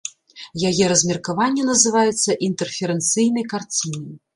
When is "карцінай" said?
3.57-4.15